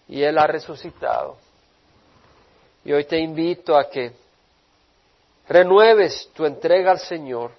[0.08, 1.36] y Él ha resucitado.
[2.84, 4.12] Y hoy te invito a que
[5.48, 7.52] renueves tu entrega al Señor,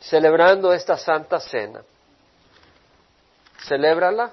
[0.00, 1.82] celebrando esta santa cena.
[3.66, 4.32] Celébrala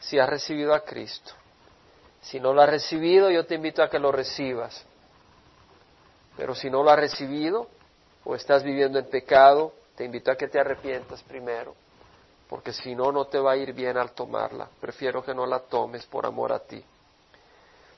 [0.00, 1.32] si has recibido a Cristo.
[2.22, 4.84] Si no lo has recibido, yo te invito a que lo recibas.
[6.36, 7.68] Pero si no lo has recibido
[8.24, 11.74] o estás viviendo en pecado, te invito a que te arrepientas primero,
[12.52, 14.68] porque si no, no te va a ir bien al tomarla.
[14.78, 16.84] Prefiero que no la tomes por amor a ti.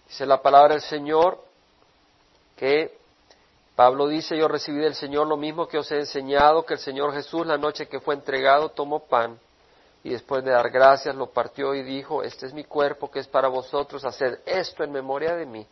[0.07, 1.43] Dice la palabra del Señor
[2.55, 2.97] que
[3.75, 7.12] Pablo dice, yo recibí del Señor lo mismo que os he enseñado, que el Señor
[7.12, 9.40] Jesús la noche que fue entregado tomó pan
[10.05, 13.27] y después de dar gracias lo partió y dijo, este es mi cuerpo que es
[13.27, 15.67] para vosotros, haced esto en memoria de mí.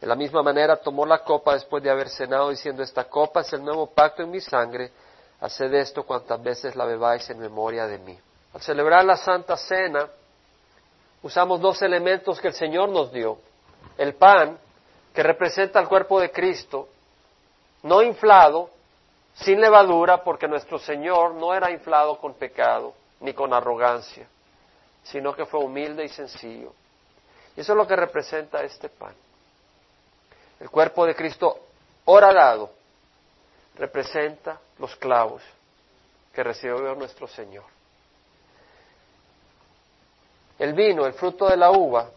[0.00, 3.52] De la misma manera tomó la copa después de haber cenado diciendo, esta copa es
[3.52, 4.92] el nuevo pacto en mi sangre,
[5.40, 8.18] haced esto cuantas veces la bebáis en memoria de mí.
[8.54, 10.08] Al celebrar la Santa Cena,
[11.22, 13.38] usamos dos elementos que el Señor nos dio.
[13.98, 14.58] El pan,
[15.12, 16.88] que representa el cuerpo de Cristo,
[17.82, 18.70] no inflado,
[19.34, 24.26] sin levadura, porque nuestro Señor no era inflado con pecado ni con arrogancia,
[25.02, 26.72] sino que fue humilde y sencillo.
[27.56, 29.14] Y eso es lo que representa este pan.
[30.60, 31.58] El cuerpo de Cristo
[32.06, 32.70] horadado
[33.76, 35.42] representa los clavos
[36.32, 37.64] que recibió nuestro Señor.
[40.58, 42.08] El vino, el fruto de la uva,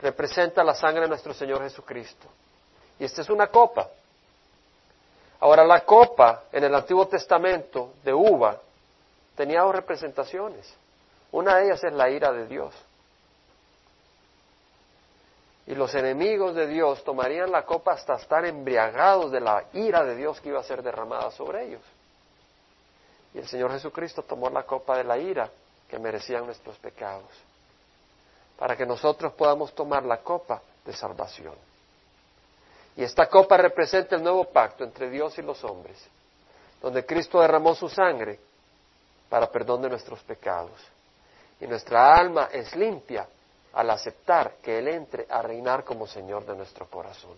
[0.00, 2.28] representa la sangre de nuestro Señor Jesucristo.
[2.98, 3.88] Y esta es una copa.
[5.40, 8.60] Ahora la copa en el Antiguo Testamento de uva
[9.34, 10.74] tenía dos representaciones.
[11.32, 12.74] Una de ellas es la ira de Dios.
[15.74, 20.14] Y los enemigos de Dios tomarían la copa hasta estar embriagados de la ira de
[20.14, 21.82] Dios que iba a ser derramada sobre ellos.
[23.34, 25.50] Y el Señor Jesucristo tomó la copa de la ira
[25.88, 27.28] que merecían nuestros pecados,
[28.56, 31.56] para que nosotros podamos tomar la copa de salvación.
[32.94, 35.98] Y esta copa representa el nuevo pacto entre Dios y los hombres,
[36.80, 38.38] donde Cristo derramó su sangre
[39.28, 40.80] para perdón de nuestros pecados.
[41.60, 43.26] Y nuestra alma es limpia
[43.74, 47.36] al aceptar que Él entre a reinar como Señor de nuestro corazón.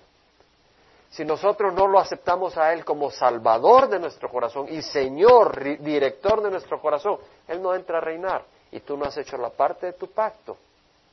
[1.10, 6.42] Si nosotros no lo aceptamos a Él como Salvador de nuestro corazón y Señor, director
[6.42, 7.18] de nuestro corazón,
[7.48, 10.56] Él no entra a reinar y tú no has hecho la parte de tu pacto.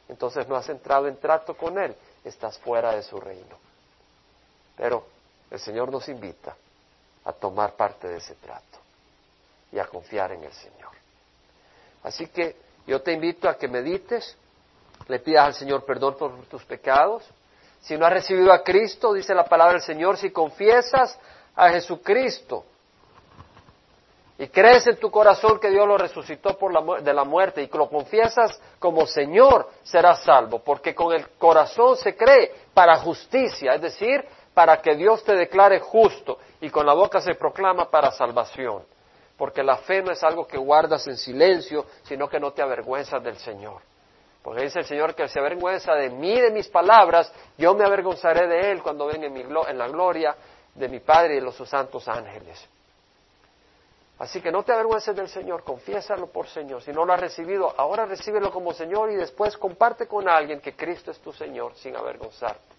[0.10, 3.56] Entonces no has entrado en trato con Él, estás fuera de su reino.
[4.76, 5.06] Pero
[5.50, 6.56] el Señor nos invita
[7.26, 8.80] a tomar parte de ese trato
[9.72, 10.92] y a confiar en el Señor.
[12.04, 14.36] Así que yo te invito a que medites,
[15.08, 17.24] le pidas al Señor perdón por tus pecados.
[17.82, 21.20] Si no has recibido a Cristo, dice la palabra del Señor, si confiesas
[21.56, 22.64] a Jesucristo
[24.38, 27.68] y crees en tu corazón que Dios lo resucitó por la, de la muerte y
[27.68, 33.76] que lo confiesas como Señor, serás salvo, porque con el corazón se cree para justicia,
[33.76, 38.12] es decir, para que Dios te declare justo y con la boca se proclama para
[38.12, 38.84] salvación
[39.38, 43.22] porque la fe no es algo que guardas en silencio, sino que no te avergüenzas
[43.24, 43.82] del Señor.
[44.44, 48.48] Porque dice el Señor que se avergüenza de mí, de mis palabras, yo me avergonzaré
[48.48, 50.36] de Él cuando venga en, en la gloria
[50.76, 52.68] de mi Padre y de sus santos ángeles.
[54.20, 56.82] Así que no te avergüences del Señor, confiésalo por Señor.
[56.82, 60.76] Si no lo has recibido, ahora recíbelo como Señor y después comparte con alguien que
[60.76, 62.74] Cristo es tu Señor sin avergonzarte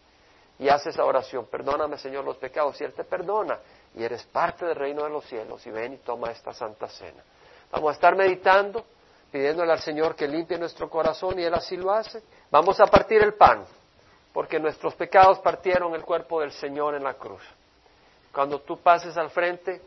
[0.58, 3.58] y haces esa oración, perdóname Señor los pecados, y Él te perdona,
[3.94, 7.22] y eres parte del reino de los cielos, y ven y toma esta santa cena.
[7.72, 8.84] Vamos a estar meditando,
[9.34, 12.22] pidiéndole al Señor que limpie nuestro corazón, y Él así lo hace.
[12.52, 13.64] Vamos a partir el pan,
[14.32, 17.42] porque nuestros pecados partieron el cuerpo del Señor en la cruz.
[18.32, 19.82] Cuando tú pases al frente,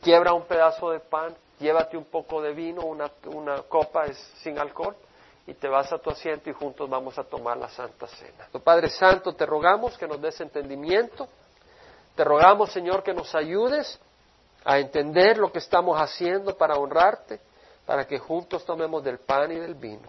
[0.00, 4.58] quiebra un pedazo de pan, llévate un poco de vino, una, una copa es sin
[4.58, 4.96] alcohol,
[5.46, 8.48] y te vas a tu asiento y juntos vamos a tomar la Santa Cena.
[8.64, 11.28] Padre Santo, te rogamos que nos des entendimiento,
[12.16, 14.00] te rogamos, Señor, que nos ayudes
[14.64, 17.38] a entender lo que estamos haciendo para honrarte,
[17.92, 20.08] para que juntos tomemos del pan y del vino.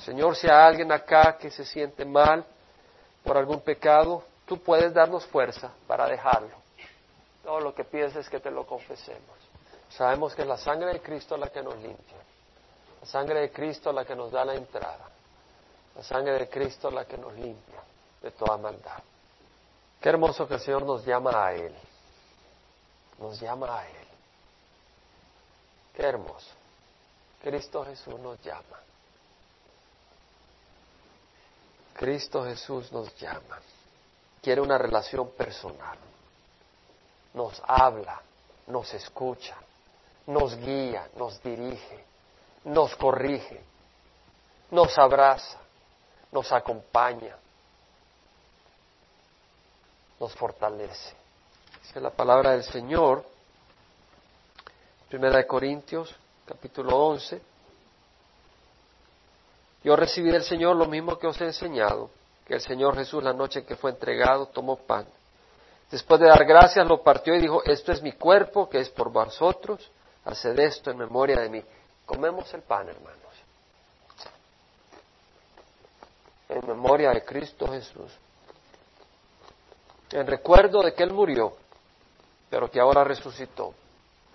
[0.00, 2.44] Señor, si hay alguien acá que se siente mal
[3.22, 6.56] por algún pecado, tú puedes darnos fuerza para dejarlo.
[7.44, 9.38] Todo lo que pides es que te lo confesemos.
[9.88, 12.16] Sabemos que es la sangre de Cristo la que nos limpia.
[13.00, 15.08] La sangre de Cristo la que nos da la entrada.
[15.94, 17.82] La sangre de Cristo la que nos limpia
[18.20, 19.00] de toda maldad.
[20.00, 21.72] Qué hermoso que el Señor nos llama a Él.
[23.20, 24.08] Nos llama a Él.
[25.94, 26.55] Qué hermoso.
[27.46, 28.80] Cristo Jesús nos llama.
[31.92, 33.60] Cristo Jesús nos llama.
[34.42, 35.96] Quiere una relación personal.
[37.34, 38.20] Nos habla,
[38.66, 39.54] nos escucha,
[40.26, 42.04] nos guía, nos dirige,
[42.64, 43.62] nos corrige,
[44.72, 45.60] nos abraza,
[46.32, 47.36] nos acompaña,
[50.18, 51.14] nos fortalece.
[51.84, 53.24] Esa es la palabra del Señor.
[55.08, 56.12] Primera de Corintios,
[56.46, 57.42] capítulo 11.
[59.82, 62.10] Yo recibí del Señor lo mismo que os he enseñado,
[62.46, 65.06] que el Señor Jesús la noche en que fue entregado tomó pan.
[65.90, 69.10] Después de dar gracias lo partió y dijo, esto es mi cuerpo que es por
[69.10, 69.90] vosotros,
[70.24, 71.64] haced esto en memoria de mí.
[72.04, 73.20] Comemos el pan, hermanos.
[76.48, 78.12] En memoria de Cristo Jesús.
[80.10, 81.56] En recuerdo de que Él murió,
[82.48, 83.74] pero que ahora resucitó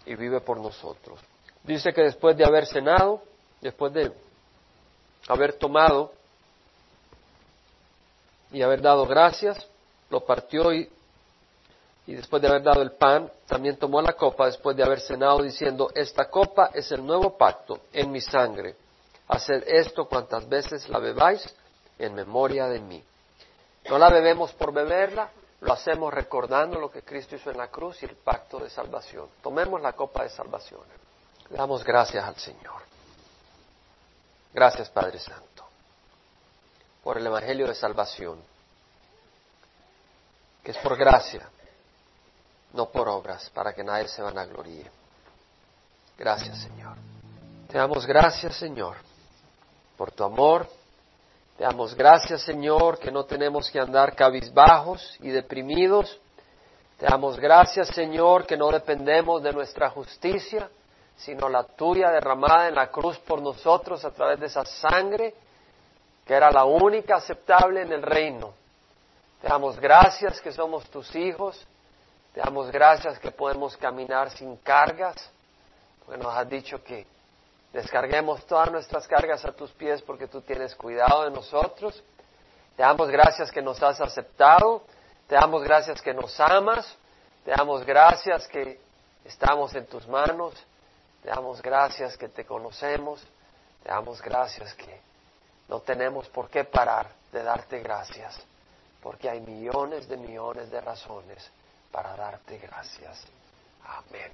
[0.06, 1.20] y vive por nosotros.
[1.64, 3.22] Dice que después de haber cenado,
[3.62, 4.12] después de
[5.28, 6.12] haber tomado
[8.52, 9.66] y haber dado gracias,
[10.10, 10.90] lo partió y,
[12.08, 15.42] y, después de haber dado el pan, también tomó la copa después de haber cenado
[15.42, 18.76] diciendo, esta copa es el nuevo pacto en mi sangre.
[19.28, 21.48] Haced esto cuantas veces la bebáis
[21.98, 23.02] en memoria de mí.
[23.90, 25.30] No la bebemos por beberla,
[25.62, 29.30] lo hacemos recordando lo que Cristo hizo en la cruz y el pacto de salvación.
[29.42, 30.82] Tomemos la copa de salvación.
[31.52, 32.82] Damos gracias al Señor.
[34.54, 35.66] Gracias Padre Santo
[37.04, 38.40] por el Evangelio de Salvación,
[40.64, 41.50] que es por gracia,
[42.74, 44.90] no por obras, para que nadie se vanagloríe.
[46.18, 46.96] Gracias Señor.
[47.68, 48.96] Te damos gracias Señor
[49.98, 50.68] por tu amor.
[51.58, 56.18] Te damos gracias Señor que no tenemos que andar cabizbajos y deprimidos.
[56.98, 60.70] Te damos gracias Señor que no dependemos de nuestra justicia
[61.24, 65.34] sino la tuya derramada en la cruz por nosotros a través de esa sangre
[66.26, 68.54] que era la única aceptable en el reino.
[69.42, 71.66] Te damos gracias que somos tus hijos,
[72.34, 75.16] te damos gracias que podemos caminar sin cargas,
[76.06, 77.06] porque nos has dicho que
[77.74, 82.02] descarguemos todas nuestras cargas a tus pies porque tú tienes cuidado de nosotros.
[82.76, 84.84] Te damos gracias que nos has aceptado,
[85.28, 86.96] te damos gracias que nos amas,
[87.46, 88.80] te damos gracias que
[89.26, 90.54] estamos en tus manos.
[91.22, 93.22] Te damos gracias que te conocemos.
[93.84, 95.00] Te damos gracias que
[95.68, 98.38] no tenemos por qué parar de darte gracias,
[99.02, 101.50] porque hay millones de millones de razones
[101.92, 103.24] para darte gracias.
[103.86, 104.32] Amén.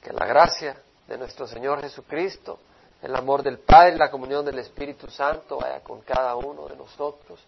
[0.00, 0.76] Que la gracia
[1.08, 2.58] de nuestro Señor Jesucristo,
[3.02, 7.40] el amor del Padre la comunión del Espíritu Santo vaya con cada uno de nosotros.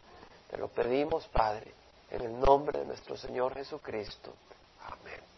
[0.51, 1.72] Te lo pedimos, Padre,
[2.11, 4.33] en el nombre de nuestro Señor Jesucristo.
[4.85, 5.34] Amén.